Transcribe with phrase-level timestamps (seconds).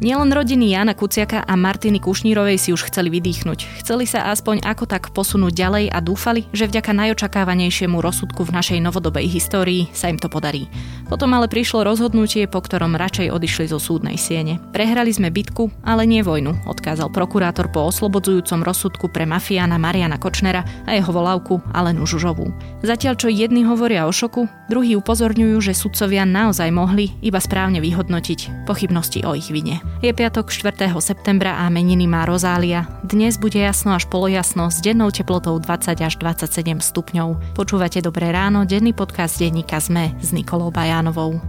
[0.00, 3.84] Nielen rodiny Jana Kuciaka a Martiny Kušnírovej si už chceli vydýchnuť.
[3.84, 8.80] Chceli sa aspoň ako tak posunúť ďalej a dúfali, že vďaka najočakávanejšiemu rozsudku v našej
[8.80, 10.72] novodobej histórii sa im to podarí.
[11.04, 14.56] Potom ale prišlo rozhodnutie, po ktorom radšej odišli zo súdnej siene.
[14.72, 20.64] Prehrali sme bitku, ale nie vojnu, odkázal prokurátor po oslobodzujúcom rozsudku pre mafiána Mariana Kočnera
[20.88, 22.48] a jeho volavku Alenu Žužovú.
[22.80, 28.64] Zatiaľ čo jedni hovoria o šoku, druhí upozorňujú, že sudcovia naozaj mohli iba správne vyhodnotiť
[28.64, 29.89] pochybnosti o ich vine.
[29.98, 30.94] Je piatok 4.
[31.02, 32.86] septembra a meniny má Rozália.
[33.02, 37.58] Dnes bude jasno až polojasno s dennou teplotou 20 až 27 stupňov.
[37.58, 41.42] Počúvate Dobré ráno, denný podcast denníka ZME s Nikolou Bajánovou.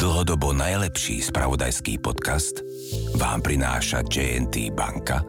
[0.00, 2.64] Dlhodobo najlepší spravodajský podcast
[3.20, 5.20] vám prináša JNT Banka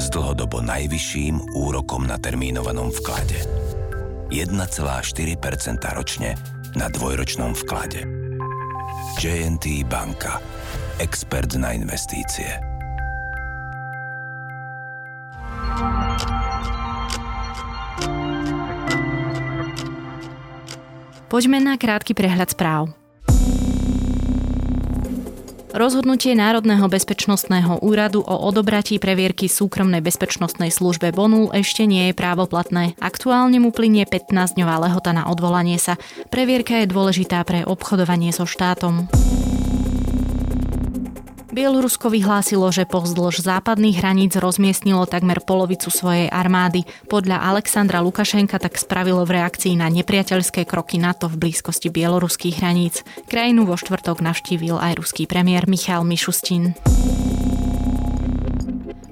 [0.00, 3.38] s dlhodobo najvyšším úrokom na termínovanom vklade.
[4.32, 4.50] 1,4%
[5.94, 6.34] ročne
[6.74, 8.23] na dvojročnom vklade.
[9.14, 10.42] JNT Banka.
[10.98, 12.46] Expert na investície.
[21.30, 23.03] Poďme na krátky prehľad správ.
[25.74, 32.94] Rozhodnutie Národného bezpečnostného úradu o odobratí previerky súkromnej bezpečnostnej službe Bonul ešte nie je právoplatné.
[33.02, 35.98] Aktuálne mu plinie 15-dňová lehota na odvolanie sa.
[36.30, 39.10] Previerka je dôležitá pre obchodovanie so štátom.
[41.54, 46.82] Bielorusko vyhlásilo, že pozdĺž západných hraníc rozmiestnilo takmer polovicu svojej armády.
[47.06, 53.06] Podľa Alexandra Lukašenka tak spravilo v reakcii na nepriateľské kroky NATO v blízkosti bieloruských hraníc.
[53.30, 56.74] Krajinu vo štvrtok navštívil aj ruský premiér Michal Mišustin.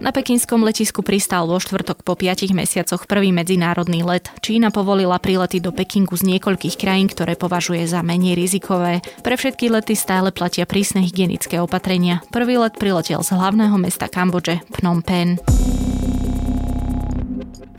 [0.02, 4.34] Na pekinskom letisku pristal vo štvrtok po 5 mesiacoch prvý medzinárodný let.
[4.42, 8.98] Čína povolila prílety do Pekingu z niekoľkých krajín, ktoré považuje za menej rizikové.
[9.22, 12.18] Pre všetky lety stále platia prísne hygienické opatrenia.
[12.34, 15.38] Prvý let priletel z hlavného mesta Kambodže, Phnom Penh.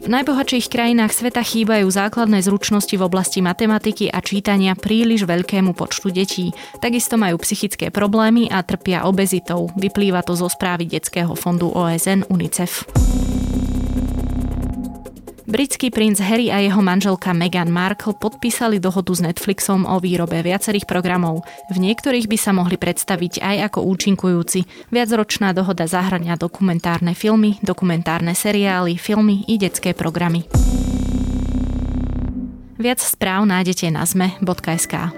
[0.03, 6.11] V najbohatších krajinách sveta chýbajú základné zručnosti v oblasti matematiky a čítania príliš veľkému počtu
[6.11, 6.51] detí.
[6.83, 9.71] Takisto majú psychické problémy a trpia obezitou.
[9.79, 12.83] Vyplýva to zo správy Detského fondu OSN UNICEF.
[15.53, 20.89] Britský princ Harry a jeho manželka Meghan Markle podpísali dohodu s Netflixom o výrobe viacerých
[20.89, 21.45] programov.
[21.69, 24.89] V niektorých by sa mohli predstaviť aj ako účinkujúci.
[24.89, 30.49] Viacročná dohoda zahrania dokumentárne filmy, dokumentárne seriály, filmy i detské programy.
[32.81, 35.13] Viac správ nájdete na zme.sk.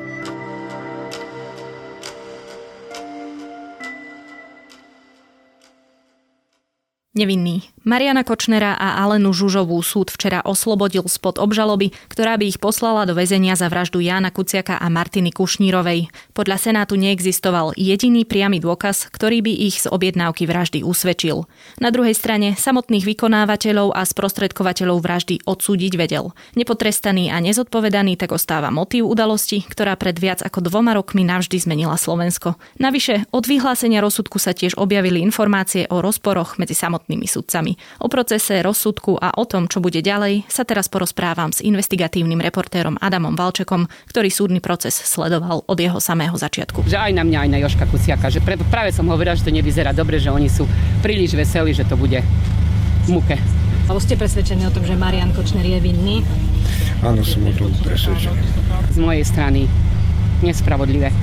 [7.15, 7.74] Nevinný.
[7.85, 13.13] Mariana Kočnera a Alenu Žužovú súd včera oslobodil spod obžaloby, ktorá by ich poslala do
[13.13, 16.09] väzenia za vraždu Jána Kuciaka a Martiny Kušnírovej.
[16.33, 21.45] Podľa Senátu neexistoval jediný priamy dôkaz, ktorý by ich z objednávky vraždy usvedčil.
[21.77, 26.33] Na druhej strane samotných vykonávateľov a sprostredkovateľov vraždy odsúdiť vedel.
[26.57, 32.01] Nepotrestaný a nezodpovedaný tak ostáva motív udalosti, ktorá pred viac ako dvoma rokmi navždy zmenila
[32.01, 32.57] Slovensko.
[32.81, 37.27] Navyše, od vyhlásenia rozsudku sa tiež objavili informácie o rozporoch medzi samotnými samotnými
[38.01, 42.97] O procese, rozsudku a o tom, čo bude ďalej, sa teraz porozprávam s investigatívnym reportérom
[42.99, 46.87] Adamom Valčekom, ktorý súdny proces sledoval od jeho samého začiatku.
[46.87, 49.93] Že aj na mňa, aj na Joška Kuciaka, že práve som hovorila, že to nevyzerá
[49.93, 50.65] dobre, že oni sú
[50.99, 52.19] príliš veselí, že to bude
[53.05, 53.37] v muke.
[53.85, 56.25] Alebo ste presvedčení o tom, že Marian Kočner je vinný?
[57.05, 58.41] Áno, som o tom presvedčený.
[58.89, 59.69] Z mojej strany
[60.41, 61.13] nespravodlivé.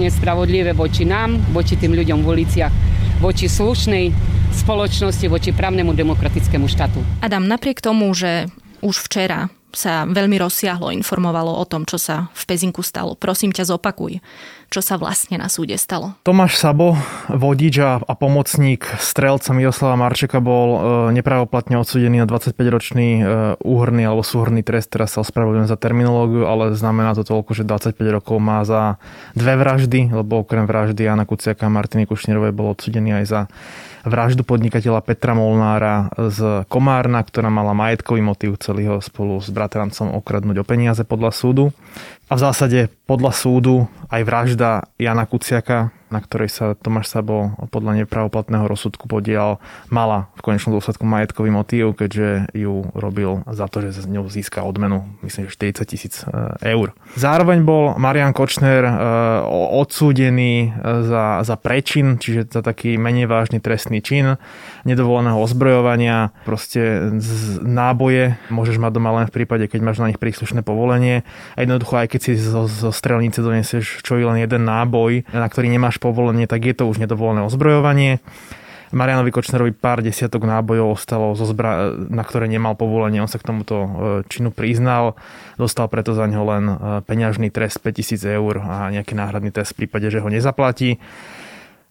[0.00, 2.72] Nespravodlivé voči nám, voči tým ľuďom v uliciach,
[3.20, 4.14] voči slušnej
[4.52, 7.00] spoločnosti voči právnemu demokratickému štátu.
[7.20, 8.48] Adam, napriek tomu, že
[8.80, 13.12] už včera sa veľmi rozsiahlo informovalo o tom, čo sa v Pezinku stalo.
[13.12, 14.24] Prosím ťa, zopakuj,
[14.72, 16.16] čo sa vlastne na súde stalo.
[16.24, 16.96] Tomáš Sabo,
[17.28, 20.80] vodič a, a pomocník strelca Miroslava Marčeka bol e,
[21.20, 23.22] nepravoplatne odsudený na 25-ročný e,
[23.60, 24.88] úhrný alebo súhrný trest.
[24.88, 28.96] Teraz sa ospravedlňujem za terminológiu, ale znamená to toľko, že 25 rokov má za
[29.36, 33.40] dve vraždy, lebo okrem vraždy Jana Kuciaka a Martiny Kušnírovej bol odsudený aj za
[34.06, 40.14] vraždu podnikateľa Petra Molnára z Komárna, ktorá mala majetkový motív, chceli ho spolu s bratrancom
[40.18, 41.74] okradnúť o peniaze podľa súdu.
[42.28, 48.04] A v zásade podľa súdu aj vražda Jana Kuciaka na ktorej sa Tomáš Sabo podľa
[48.04, 49.60] nepravoplatného rozsudku podielal,
[49.92, 54.64] mala v konečnom dôsledku majetkový motív, keďže ju robil za to, že z ňou získa
[54.64, 56.96] odmenu, myslím, že 40 tisíc e, eur.
[57.14, 58.92] Zároveň bol Marian Kočner e,
[59.76, 64.40] odsúdený e, za, za prečin, čiže za taký menej vážny trestný čin
[64.88, 70.20] nedovoleného ozbrojovania, proste z náboje môžeš mať doma len v prípade, keď máš na nich
[70.20, 71.28] príslušné povolenie.
[71.54, 75.46] A jednoducho, aj keď si zo, zo strelnice donesieš čo je len jeden náboj, na
[75.46, 78.22] ktorý nemáš povolenie, tak je to už nedovolené ozbrojovanie.
[78.88, 83.20] Marianovi Kočnerovi pár desiatok nábojov ostalo, zo zbra- na ktoré nemal povolenie.
[83.20, 83.90] On sa k tomuto e,
[84.32, 85.20] činu priznal.
[85.60, 86.74] Dostal preto za ňo len e,
[87.04, 90.96] peňažný trest 5000 eur a nejaký náhradný trest v prípade, že ho nezaplatí.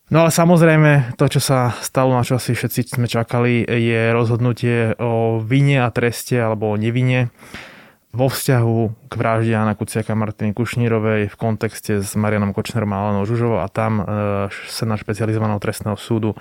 [0.10, 4.96] No ale samozrejme, to, čo sa stalo, na čo asi všetci sme čakali, je rozhodnutie
[4.98, 7.30] o vine a treste alebo o nevine
[8.18, 13.30] vo vzťahu k vražde Jana Kuciaka Martiny Kušnírovej v kontexte s Marianom Kočnerom a Alenou
[13.30, 14.04] Žužovou a tam e,
[14.50, 16.34] sa na špecializovaného trestného súdu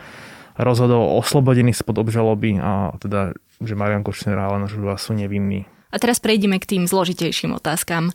[0.56, 5.69] rozhodol o oslobodení spod obžaloby a teda, že Marian Kočner a Alena Žužová sú nevinní.
[5.93, 8.08] A teraz prejdeme k tým zložitejším otázkam.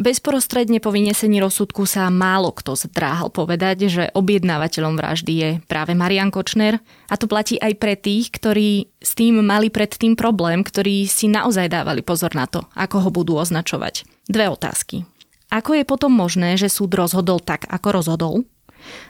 [0.00, 6.32] Bezprostredne po vynesení rozsudku sa málo kto zdráhal povedať, že objednávateľom vraždy je práve Marian
[6.32, 6.80] Kočner
[7.12, 11.68] a to platí aj pre tých, ktorí s tým mali predtým problém, ktorí si naozaj
[11.68, 14.08] dávali pozor na to, ako ho budú označovať.
[14.24, 15.04] Dve otázky.
[15.52, 18.34] Ako je potom možné, že súd rozhodol tak, ako rozhodol?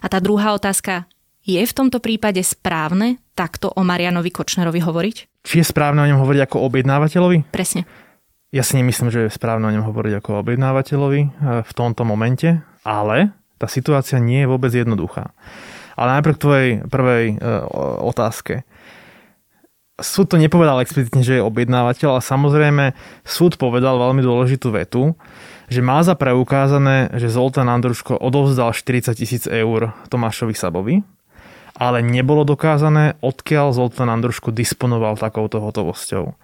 [0.03, 1.07] A tá druhá otázka,
[1.47, 5.47] je v tomto prípade správne takto o Marianovi Kočnerovi hovoriť?
[5.47, 7.55] Či je správne o ňom hovoriť ako objednávateľovi?
[7.55, 7.87] Presne.
[8.53, 11.31] Ja si nemyslím, že je správne o ňom hovoriť ako objednávateľovi eh,
[11.65, 15.33] v tomto momente, ale tá situácia nie je vôbec jednoduchá.
[15.97, 17.37] Ale najprv k tvojej prvej eh,
[18.05, 18.69] otázke.
[19.97, 22.85] Súd to nepovedal explicitne, že je objednávateľ, ale samozrejme
[23.25, 25.17] súd povedal veľmi dôležitú vetu,
[25.73, 31.01] že má za preukázané, že Zoltán Andruško odovzdal 40 tisíc eur Tomášovi Sabovi,
[31.73, 36.37] ale nebolo dokázané, odkiaľ Zoltán Andruško disponoval takouto hotovosťou.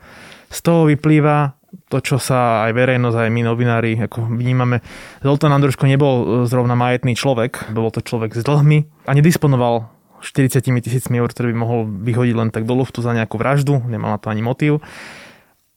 [0.48, 1.57] Z toho vyplýva
[1.88, 4.80] to, čo sa aj verejnosť, aj my novinári ako vnímame.
[5.20, 9.88] Zoltán Andruško nebol e, zrovna majetný človek, bol to človek s dlhmi a nedisponoval
[10.24, 14.16] 40 tisícmi eur, ktoré by mohol vyhodiť len tak do luftu za nejakú vraždu, nemal
[14.16, 14.82] na to ani motív.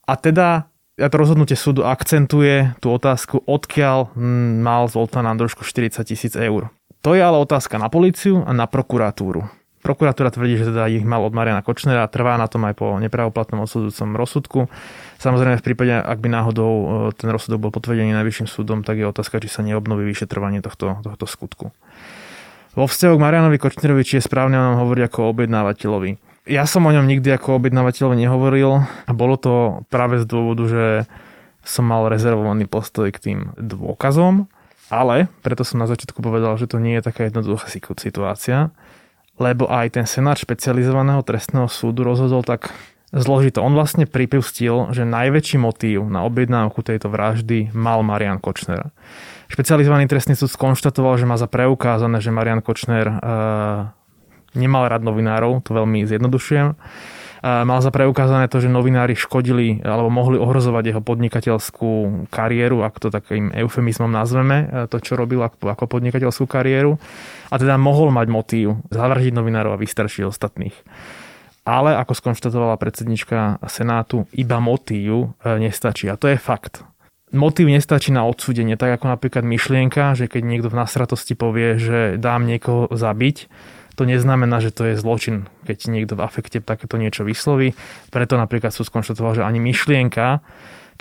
[0.09, 4.13] A teda ja to rozhodnutie súdu akcentuje tú otázku, odkiaľ
[4.61, 6.73] mal Zoltán Andruško 40 tisíc eur.
[7.01, 9.49] To je ale otázka na políciu a na prokuratúru.
[9.81, 13.65] Prokuratúra tvrdí, že teda ich mal od Mariana Kočnera trvá na tom aj po nepravoplatnom
[13.65, 14.59] odsudujúcom rozsudku.
[15.17, 16.85] Samozrejme v prípade, ak by náhodou e,
[17.17, 21.25] ten rozsudok bol potvrdený najvyšším súdom, tak je otázka, či sa neobnoví vyšetrovanie tohto, tohto
[21.25, 21.73] skutku.
[22.77, 26.11] Vo vzťahu k Marianovi Kočnerovi, či je správne o ňom hovoriť ako objednávateľovi.
[26.45, 30.85] Ja som o ňom nikdy ako objednávateľovi nehovoril a bolo to práve z dôvodu, že
[31.65, 34.45] som mal rezervovaný postoj k tým dôkazom,
[34.89, 38.73] ale preto som na začiatku povedal, že to nie je taká jednoduchá situácia
[39.41, 42.69] lebo aj ten senát špecializovaného trestného súdu rozhodol tak
[43.09, 43.65] zložito.
[43.65, 48.93] On vlastne pripustil, že najväčší motív na objednávku tejto vraždy mal Marian Kočner.
[49.49, 53.15] Špecializovaný trestný súd skonštatoval, že má za preukázané, že Marian Kočner e,
[54.55, 56.77] nemal rád novinárov, to veľmi zjednodušujem
[57.41, 61.91] mal za preukázané to, že novinári škodili alebo mohli ohrozovať jeho podnikateľskú
[62.29, 67.01] kariéru, ak to takým eufemizmom nazveme, e, to, čo robil ako podnikateľskú kariéru.
[67.49, 70.77] A teda mohol mať motív zavržiť novinárov a vystrašiť ostatných.
[71.65, 76.09] Ale ako skonštatovala predsednička Senátu, iba motív e, nestačí.
[76.13, 76.85] A to je fakt.
[77.33, 82.19] Motív nestačí na odsúdenie, tak ako napríklad myšlienka, že keď niekto v nasratosti povie, že
[82.19, 83.47] dám niekoho zabiť,
[83.95, 87.75] to neznamená, že to je zločin, keď niekto v afekte takéto niečo vysloví.
[88.09, 90.39] Preto napríklad sú skonštatoval, že ani myšlienka,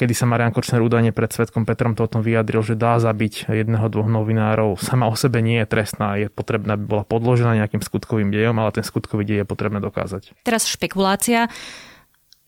[0.01, 3.53] kedy sa Marian Kočner údajne pred svetkom Petrom to o tom vyjadril, že dá zabiť
[3.53, 7.85] jedného, dvoch novinárov, sama o sebe nie je trestná, je potrebná, aby bola podložená nejakým
[7.85, 10.41] skutkovým dejom, ale ten skutkový dej je potrebné dokázať.
[10.41, 11.53] Teraz špekulácia.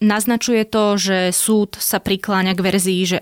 [0.02, 3.19] Naznačuje to, že súd sa prikláňa k verzii, že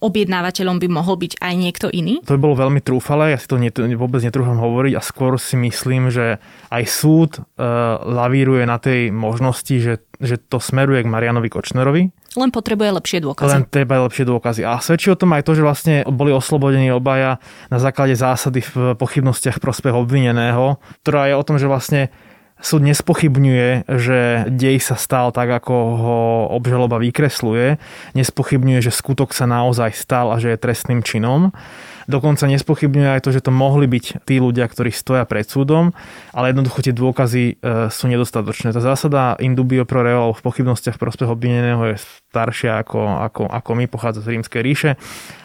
[0.00, 2.24] objednávateľom by mohol byť aj niekto iný?
[2.24, 5.60] To by bolo veľmi trúfale, ja si to net, vôbec netrúfam hovoriť a skôr si
[5.60, 6.40] myslím, že
[6.72, 12.08] aj súd uh, lavíruje na tej možnosti, že, že to smeruje k Marianovi Kočnerovi.
[12.38, 13.50] Len potrebuje lepšie dôkazy.
[13.50, 14.62] Len treba lepšie dôkazy.
[14.62, 18.94] A svedčí o tom aj to, že vlastne boli oslobodení obaja na základe zásady v
[18.94, 22.14] pochybnostiach prospech obvineného, ktorá je o tom, že vlastne
[22.60, 26.18] Súd nespochybňuje, že dej sa stal tak, ako ho
[26.52, 27.80] obžaloba vykresluje.
[28.12, 31.56] Nespochybňuje, že skutok sa naozaj stal a že je trestným činom.
[32.04, 35.96] Dokonca nespochybňuje aj to, že to mohli byť tí ľudia, ktorí stoja pred súdom,
[36.36, 38.76] ale jednoducho tie dôkazy e, sú nedostatočné.
[38.76, 43.70] Tá zásada indubio pro reo v pochybnostiach v prospech obvineného je staršia ako, ako, ako
[43.72, 44.90] my, pochádza z rímskej ríše.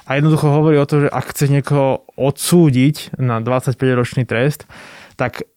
[0.04, 4.68] A jednoducho hovorí o to, že ak chce niekoho odsúdiť na 25-ročný trest,
[5.16, 5.48] tak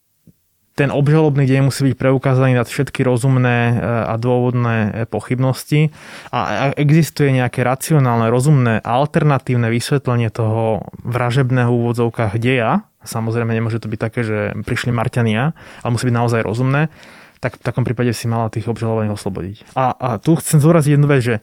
[0.78, 5.90] ten obžalobný deň musí byť preukázaný na všetky rozumné e, a dôvodné e, pochybnosti.
[6.30, 13.98] A existuje nejaké racionálne, rozumné, alternatívne vysvetlenie toho vražebného úvodzovkách deja, samozrejme nemôže to byť
[13.98, 15.50] také, že prišli Marťania,
[15.82, 16.94] ale musí byť naozaj rozumné,
[17.42, 19.56] tak v takom prípade si mala tých obžalovaných oslobodiť.
[19.74, 21.36] A, a tu chcem zúraziť jednu vec, že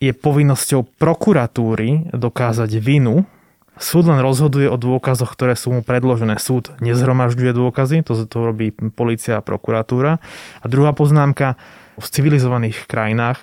[0.00, 3.28] je povinnosťou prokuratúry dokázať vinu
[3.82, 6.38] Súd len rozhoduje o dôkazoch, ktoré sú mu predložené.
[6.38, 10.22] Súd nezhromažďuje dôkazy, to, to robí policia a prokuratúra.
[10.62, 11.58] A druhá poznámka,
[11.98, 13.42] v civilizovaných krajinách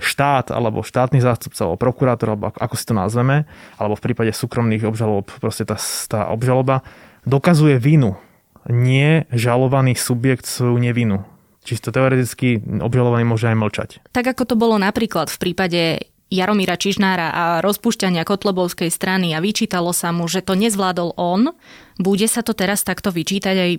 [0.00, 4.84] štát alebo štátny zástupca alebo prokurátor, alebo ako si to nazveme, alebo v prípade súkromných
[4.84, 6.84] obžalob, proste tá, tá obžaloba
[7.24, 8.20] dokazuje vinu.
[8.68, 11.24] Nie žalovaný subjekt svoju nevinu.
[11.60, 13.90] Čisto teoreticky obžalovaný môže aj mlčať.
[14.16, 19.90] Tak ako to bolo napríklad v prípade Jaromíra Čižnára a rozpúšťania Kotlobovskej strany a vyčítalo
[19.90, 21.50] sa mu, že to nezvládol on,
[21.98, 23.72] bude sa to teraz takto vyčítať aj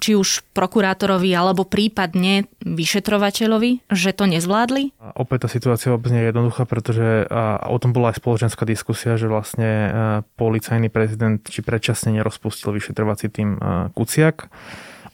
[0.00, 4.96] či už prokurátorovi alebo prípadne vyšetrovateľovi, že to nezvládli?
[4.98, 8.64] A opäť tá situácia vôbec nie je jednoduchá, pretože a o tom bola aj spoločenská
[8.64, 9.70] diskusia, že vlastne
[10.40, 13.60] policajný prezident či predčasne nerozpustil vyšetrovací tým
[13.94, 14.48] Kuciak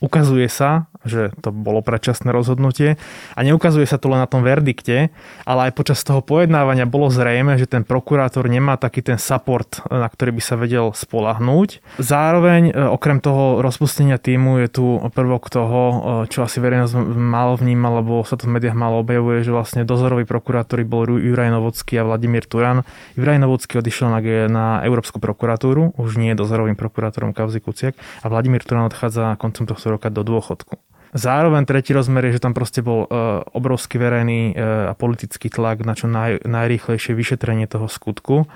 [0.04, 3.00] Ukazuje sa, že to bolo predčasné rozhodnutie
[3.32, 5.08] a neukazuje sa to len na tom verdikte,
[5.48, 10.04] ale aj počas toho pojednávania bolo zrejme, že ten prokurátor nemá taký ten support, na
[10.04, 11.80] ktorý by sa vedel spolahnúť.
[11.96, 14.84] Zároveň e, okrem toho rozpustenia týmu je tu
[15.16, 15.96] prvok toho, e,
[16.28, 20.28] čo asi verejnosť málo vníma, lebo sa to v médiách málo objavuje, že vlastne dozoroví
[20.28, 22.84] prokurátori bol Juraj Novocký a Vladimír Turan.
[23.16, 24.20] Juraj Novocký odišiel na,
[24.52, 29.68] na Európsku prokuratúru, už nie je dozorovým prokurátorom Kauzy Kuciak a Vladimír Turan odchádza koncom
[29.68, 30.76] tohto roka do dôchodku.
[31.14, 35.86] Zároveň tretí rozmer je, že tam proste bol uh, obrovský verejný uh, a politický tlak
[35.86, 38.50] na čo naj, najrýchlejšie vyšetrenie toho skutku.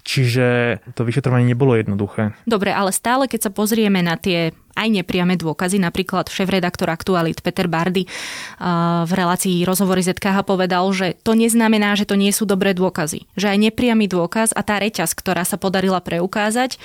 [0.00, 2.32] Čiže to vyšetrovanie nebolo jednoduché.
[2.48, 7.68] Dobre, ale stále keď sa pozrieme na tie aj nepriame dôkazy, napríklad šéf-redaktor Aktualit Peter
[7.68, 8.08] Bardy
[9.04, 13.28] v relácii rozhovory ZKH povedal, že to neznamená, že to nie sú dobré dôkazy.
[13.36, 16.80] Že aj nepriamy dôkaz a tá reťaz, ktorá sa podarila preukázať,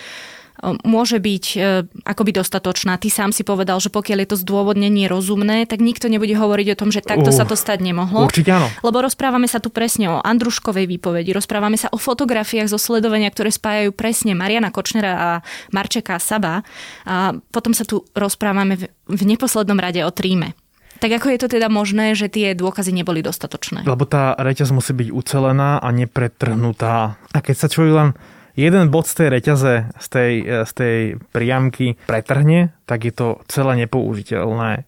[0.82, 2.98] môže byť e, akoby dostatočná.
[2.98, 6.80] Ty sám si povedal, že pokiaľ je to zdôvodnenie rozumné, tak nikto nebude hovoriť o
[6.80, 8.26] tom, že takto uh, sa to stať nemohlo.
[8.26, 8.68] Určite áno.
[8.82, 13.54] Lebo rozprávame sa tu presne o Andruškovej výpovedi, rozprávame sa o fotografiách zo sledovania, ktoré
[13.54, 15.30] spájajú presne Mariana Kočnera a
[15.70, 16.66] Marčeka Saba.
[17.06, 20.58] A potom sa tu rozprávame v neposlednom rade o tríme.
[20.96, 23.84] Tak ako je to teda možné, že tie dôkazy neboli dostatočné?
[23.84, 27.20] Lebo tá reťaz musí byť ucelená a nepretrhnutá.
[27.36, 28.10] A keď sa človek len
[28.56, 30.34] jeden bod z tej reťaze, z tej,
[30.66, 30.98] z tej
[31.36, 34.88] priamky pretrhne, tak je to celé nepoužiteľné.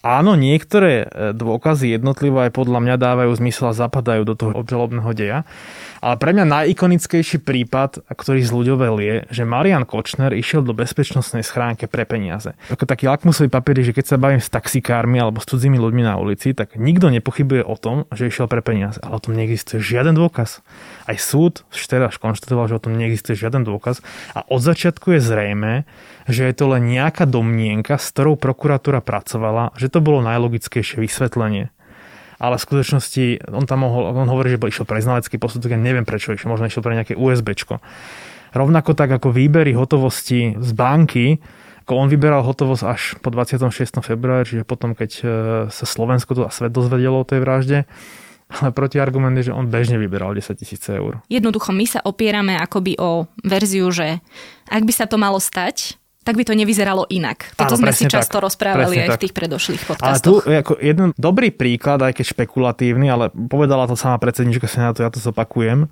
[0.00, 1.04] Áno, niektoré
[1.36, 5.44] dôkazy jednotlivo aj podľa mňa dávajú zmysel a zapadajú do toho obžalobného deja,
[6.00, 11.86] ale pre mňa najikonickejší prípad, ktorý zľuďovel je, že Marian Kočner išiel do bezpečnostnej schránke
[11.86, 12.56] pre peniaze.
[12.72, 16.16] Ako taký lakmusový papier, že keď sa bavím s taxikármi alebo s cudzími ľuďmi na
[16.16, 18.96] ulici, tak nikto nepochybuje o tom, že išiel pre peniaze.
[19.04, 20.64] Ale o tom neexistuje žiaden dôkaz.
[21.04, 23.98] Aj súd teraz konštatoval, že o tom neexistuje žiaden dôkaz.
[24.32, 25.82] A od začiatku je zrejme,
[26.30, 31.74] že je to len nejaká domnienka, s ktorou prokuratúra pracovala, že to bolo najlogickejšie vysvetlenie
[32.40, 36.08] ale v skutočnosti on tam mohol, on hovorí, že išiel pre znalecký posudok, ja neviem
[36.08, 37.84] prečo išiel, možno išiel pre nejaké USBčko.
[38.56, 41.38] Rovnako tak ako výbery hotovosti z banky,
[41.84, 44.00] ako on vyberal hotovosť až po 26.
[44.02, 45.22] februári, čiže potom, keď e,
[45.68, 47.78] sa Slovensko a svet dozvedelo o tej vražde,
[48.50, 51.22] ale protiargument je, že on bežne vyberal 10 tisíc eur.
[51.30, 54.18] Jednoducho my sa opierame akoby o verziu, že
[54.66, 55.99] ak by sa to malo stať,
[56.30, 57.58] tak by to nevyzeralo inak.
[57.58, 58.46] Toto Áno, sme si často tak.
[58.46, 59.18] rozprávali presne aj tak.
[59.18, 60.14] v tých predošlých podcastoch.
[60.14, 65.02] Ale tu ako jeden dobrý príklad, aj keď špekulatívny, ale povedala to sama predsednička Senátu,
[65.02, 65.90] ja to zopakujem,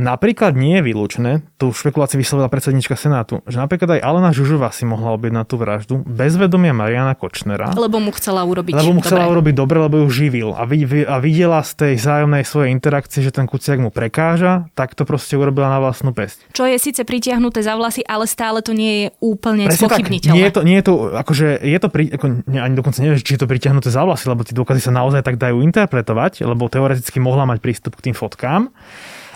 [0.00, 4.88] Napríklad nie je vylúčené, tu špekuláciu vyslovila predsednička Senátu, že napríklad aj Alena Žužová si
[4.88, 7.76] mohla objednať tú vraždu bez vedomia Mariana Kočnera.
[7.76, 9.34] Lebo mu chcela urobiť Lebo mu chcela dobre.
[9.36, 10.48] urobiť dobre, lebo ju živil.
[10.56, 15.04] A, a videla z tej zájomnej svojej interakcie, že ten Kuciak mu prekáža, tak to
[15.04, 16.48] proste urobila na vlastnú pesť.
[16.56, 20.36] Čo je síce pritiahnuté za vlasy, ale stále to nie je úplne spochybniteľné.
[20.36, 23.34] Nie je to, nie je to, akože je to, pri, ako, ani dokonca neviem, či
[23.36, 27.18] je to pritiahnuté za vlasy, lebo tie dôkazy sa naozaj tak dajú interpretovať, lebo teoreticky
[27.18, 28.68] mohla mať prístup k tým fotkám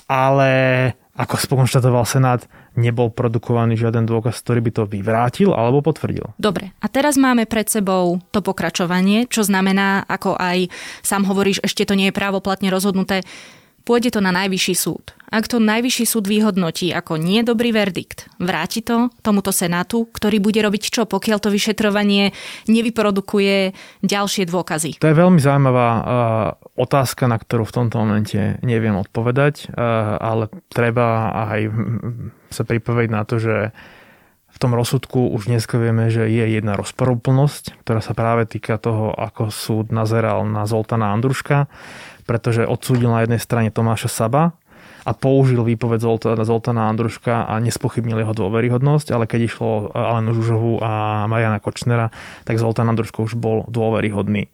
[0.05, 0.53] ale
[1.15, 2.43] ako skonštatoval Senát,
[2.75, 6.35] nebol produkovaný žiaden dôkaz, ktorý by to vyvrátil alebo potvrdil.
[6.43, 10.75] Dobre, a teraz máme pred sebou to pokračovanie, čo znamená, ako aj
[11.07, 13.23] sám hovoríš, ešte to nie je právoplatne rozhodnuté,
[13.85, 15.13] pôjde to na najvyšší súd.
[15.35, 20.63] Ak to najvyšší súd vyhodnotí ako nie dobrý verdikt, vráti to tomuto senátu, ktorý bude
[20.63, 22.31] robiť čo, pokiaľ to vyšetrovanie
[22.71, 23.75] nevyprodukuje
[24.07, 25.03] ďalšie dôkazy?
[25.03, 26.03] To je veľmi zaujímavá uh,
[26.79, 31.61] otázka, na ktorú v tomto momente neviem odpovedať, uh, ale treba aj
[32.55, 33.57] sa pripovedať na to, že
[34.55, 39.11] v tom rozsudku už dnes vieme, že je jedna rozporúplnosť, ktorá sa práve týka toho,
[39.11, 41.67] ako súd nazeral na Zoltana Andruška
[42.25, 44.57] pretože odsúdil na jednej strane Tomáša Saba
[45.05, 50.81] a použil výpoveď Zoltana, Zoltana Andruška a nespochybnil jeho dôveryhodnosť, ale keď išlo Alenu Žužovu
[50.81, 52.09] a Mariana Kočnera,
[52.49, 54.49] tak Zoltán Andruško už bol dôveryhodný.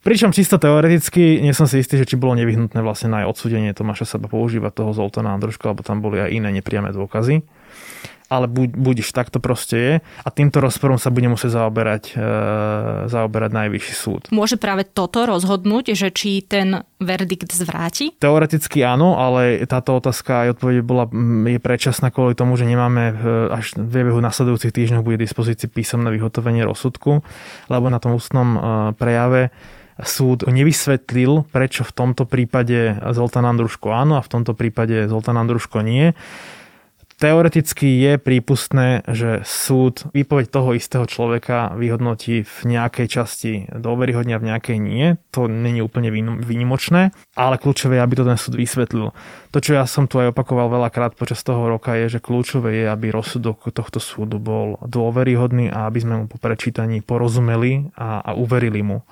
[0.00, 3.76] Pričom čisto teoreticky, nie som si istý, že či bolo nevyhnutné vlastne na aj odsúdenie
[3.76, 7.44] Tomáša Saba používať toho Zoltana Andruška, lebo tam boli aj iné nepriame dôkazy
[8.28, 12.24] ale buď, budiš, tak to proste je a týmto rozporom sa bude musieť zaoberať, e,
[13.08, 14.22] zaoberať najvyšší súd.
[14.28, 18.12] Môže práve toto rozhodnúť, že či ten verdikt zvráti?
[18.20, 21.08] Teoreticky áno, ale táto otázka aj odpoveď bola,
[21.48, 23.14] je predčasná kvôli tomu, že nemáme e,
[23.48, 27.24] až v priebehu nasledujúcich týždňov bude dispozícii písomné vyhotovenie rozsudku,
[27.72, 28.58] lebo na tom ústnom e,
[28.94, 29.50] prejave
[29.98, 35.82] súd nevysvetlil, prečo v tomto prípade Zoltán Andruško áno a v tomto prípade Zoltán Andruško
[35.82, 36.14] nie.
[37.18, 44.42] Teoreticky je prípustné, že súd výpoveď toho istého človeka vyhodnotí v nejakej časti dôveryhodne a
[44.42, 45.18] v nejakej nie.
[45.34, 49.10] To není úplne výnimočné, ale kľúčové je, aby to ten súd vysvetlil.
[49.50, 52.84] To, čo ja som tu aj opakoval veľakrát počas toho roka, je, že kľúčové je,
[52.86, 58.38] aby rozsudok tohto súdu bol dôveryhodný a aby sme mu po prečítaní porozumeli a, a
[58.38, 59.02] uverili mu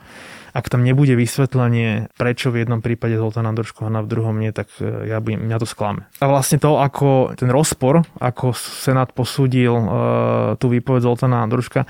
[0.56, 4.72] ak tam nebude vysvetlenie, prečo v jednom prípade Zoltán Androško a v druhom nie, tak
[4.80, 6.08] e, ja by, mňa to sklame.
[6.16, 11.84] A vlastne to, ako ten rozpor, ako Senát posúdil uh, tú výpoveď Zoltána Andruška,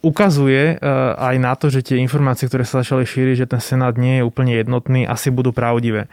[0.00, 0.86] ukazuje e,
[1.18, 4.26] aj na to, že tie informácie, ktoré sa začali šíriť, že ten Senát nie je
[4.26, 6.06] úplne jednotný, asi budú pravdivé.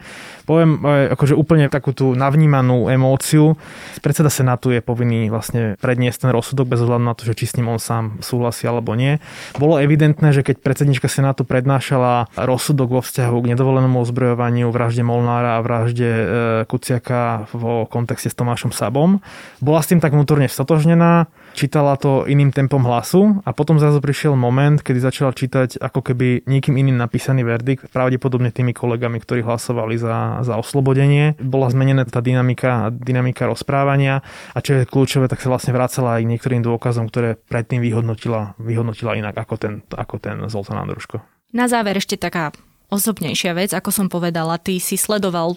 [0.44, 3.54] Poviem e, akože úplne takú tú navnímanú emóciu.
[4.02, 7.56] Predseda Senátu je povinný vlastne predniesť ten rozsudok bez ohľadu na to, že či s
[7.56, 9.22] ním on sám súhlasí alebo nie.
[9.54, 15.56] Bolo evidentné, že keď predsednička Senátu prednášala rozsudok vo vzťahu k nedovolenému ozbrojovaniu, vražde Molnára
[15.56, 16.24] a vražde e,
[16.68, 19.24] Kuciaka v kontexte s Tomášom Sabom,
[19.64, 24.36] bola s tým tak vnútorne stotožnená, čítala to iným tempom hlasu a potom zrazu prišiel
[24.36, 29.96] moment, kedy začala čítať ako keby niekým iným napísaný verdikt, pravdepodobne tými kolegami, ktorí hlasovali
[29.96, 31.40] za, za oslobodenie.
[31.40, 34.20] Bola zmenená tá dynamika, dynamika rozprávania
[34.52, 39.16] a čo je kľúčové, tak sa vlastne vracala aj niektorým dôkazom, ktoré predtým vyhodnotila, vyhodnotila
[39.16, 41.32] inak ako ten, ako ten Zoltán Andruško.
[41.52, 42.50] Na záver ešte taká
[42.88, 45.56] osobnejšia vec, ako som povedala, ty si sledoval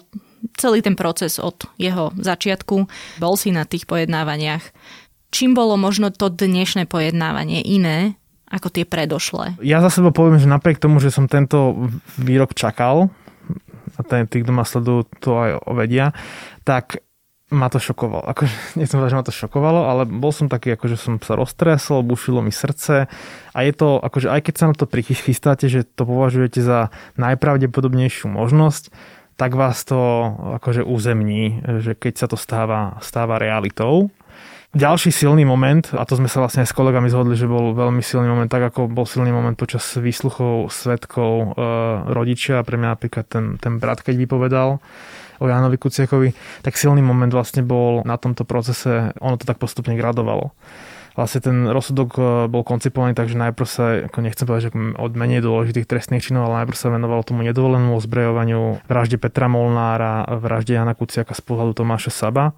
[0.56, 2.88] celý ten proces od jeho začiatku,
[3.20, 4.72] bol si na tých pojednávaniach
[5.36, 9.58] čím bolo možno to dnešné pojednávanie iné ako tie predošlé?
[9.60, 13.10] Ja za seba poviem, že napriek tomu, že som tento výrok čakal,
[13.96, 16.12] a ten, tí, kto ma sledujú, to aj vedia,
[16.62, 17.00] tak
[17.50, 18.26] ma to šokovalo.
[18.26, 22.02] Akože, nechcem povedať, že ma to šokovalo, ale bol som taký, akože som sa roztresol,
[22.02, 23.06] bušilo mi srdce
[23.54, 28.26] a je to, akože aj keď sa na to prichystáte, že to považujete za najpravdepodobnejšiu
[28.30, 28.90] možnosť,
[29.36, 30.00] tak vás to
[30.58, 34.08] akože uzemní, že keď sa to stáva, stáva realitou.
[34.76, 38.04] Ďalší silný moment, a to sme sa vlastne aj s kolegami zhodli, že bol veľmi
[38.04, 41.46] silný moment, tak ako bol silný moment počas výsluchov svetkov e,
[42.12, 44.84] rodičia, pre mňa napríklad ten, ten brat, keď vypovedal
[45.40, 49.94] o Jánovi Kuciakovi, tak silný moment vlastne bol na tomto procese, ono to tak postupne
[49.94, 50.52] gradovalo.
[51.16, 52.20] Vlastne ten rozsudok e,
[52.52, 56.52] bol koncipovaný tak, že najprv sa, ako nechcem povedať, že od menej dôležitých trestných činov,
[56.52, 61.72] ale najprv sa venoval tomu nedovolenému ozbrojovaniu, vražde Petra Molnára, vražde Jana Kuciaka z pohľadu
[61.80, 62.52] Tomáša Saba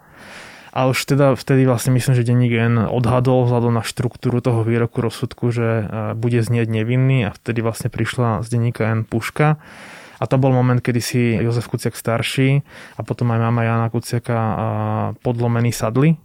[0.79, 5.01] a už teda vtedy vlastne myslím, že denník N odhadol vzhľadom na štruktúru toho výroku
[5.01, 9.57] rozsudku, že e, bude znieť nevinný a vtedy vlastne prišla z denníka N puška.
[10.19, 12.63] A to bol moment, kedy si Jozef Kuciak starší
[12.99, 14.37] a potom aj mama Jana Kuciaka
[15.23, 16.19] podlomený sadli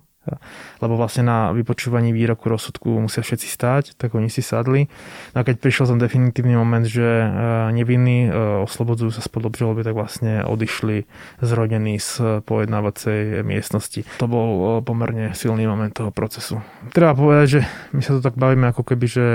[0.79, 4.87] lebo vlastne na vypočúvaní výroku rozsudku musia všetci stáť, tak oni si sadli.
[5.35, 7.27] No a keď prišiel ten definitívny moment, že e,
[7.75, 8.29] nevinní e,
[8.63, 11.07] oslobodzujú sa spod obžaloby, tak vlastne odišli
[11.43, 14.07] zrodení z pojednávacej miestnosti.
[14.23, 16.63] To bol e, pomerne silný moment toho procesu.
[16.95, 19.25] Treba povedať, že my sa tu tak bavíme ako keby, že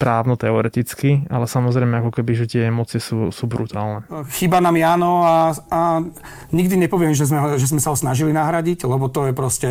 [0.00, 4.00] právno teoreticky, ale samozrejme ako keby, že tie emócie sú, sú brutálne.
[4.32, 6.00] Chyba nám Jano a, a
[6.56, 9.70] nikdy nepoviem, že sme, že sme sa ho snažili nahradiť, lebo to je proste,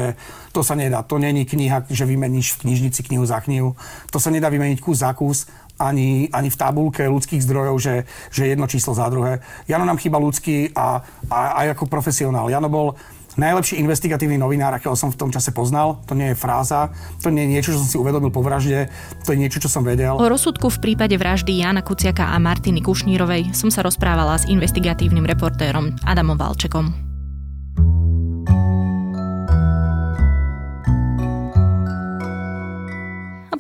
[0.54, 1.02] to sa nedá.
[1.02, 3.74] To není kniha, že vymeníš v knižnici knihu za knihu.
[4.14, 5.50] To sa nedá vymeniť kus za kus.
[5.78, 7.96] ani, ani v tabulke ľudských zdrojov, že,
[8.34, 9.46] že jedno číslo za druhé.
[9.70, 12.50] Jano nám chýba ľudský a, a aj ako profesionál.
[12.50, 12.98] Jano bol
[13.38, 16.02] najlepší investigatívny novinár, akého som v tom čase poznal.
[16.10, 18.90] To nie je fráza, to nie je niečo, čo som si uvedomil po vražde,
[19.24, 20.18] to je niečo, čo som vedel.
[20.18, 25.24] O rozsudku v prípade vraždy Jana Kuciaka a Martiny Kušnírovej som sa rozprávala s investigatívnym
[25.24, 27.17] reportérom Adamom Valčekom.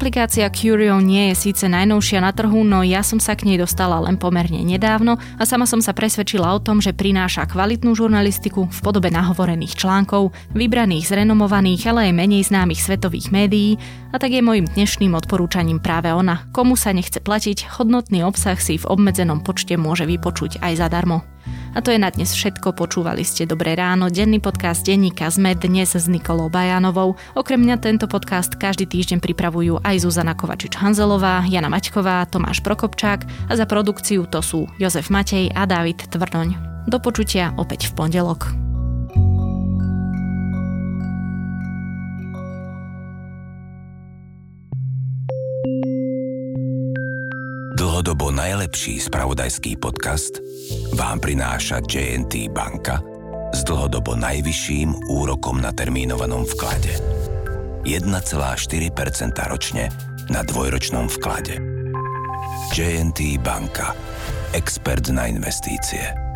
[0.08, 4.00] Aplikácia Curio nie je síce najnovšia na trhu, no ja som sa k nej dostala
[4.00, 8.80] len pomerne nedávno a sama som sa presvedčila o tom, že prináša kvalitnú žurnalistiku v
[8.80, 13.76] podobe nahovorených článkov, vybraných z renomovaných, ale aj menej známych svetových médií
[14.08, 16.48] a tak je môjim dnešným odporúčaním práve ona.
[16.56, 21.28] Komu sa nechce platiť, hodnotný obsah si v obmedzenom počte môže vypočuť aj zadarmo.
[21.78, 22.74] A to je na dnes všetko.
[22.74, 27.22] Počúvali ste Dobré ráno, denný podcast denníka ZME dnes s Nikolou Bajanovou.
[27.38, 33.54] Okrem mňa tento podcast každý týždeň pripravujú aj Zuzana Kovačič-Hanzelová, Jana Maťková, Tomáš Prokopčák a
[33.54, 36.82] za produkciu to sú Jozef Matej a David Tvrdoň.
[36.90, 38.67] Do počutia opäť v pondelok.
[48.38, 50.46] Najlepší spravodajský podcast
[50.94, 53.02] vám prináša JNT banka
[53.50, 57.02] s dlhodobo najvyšším úrokom na termínovanom vklade.
[57.82, 58.14] 1,4%
[59.50, 59.90] ročne
[60.30, 61.58] na dvojročnom vklade.
[62.78, 63.98] JNT banka.
[64.54, 66.27] Expert na investície.